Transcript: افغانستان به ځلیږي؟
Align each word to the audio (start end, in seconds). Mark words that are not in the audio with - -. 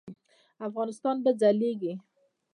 افغانستان 0.67 1.15
به 1.23 1.31
ځلیږي؟ 1.41 1.93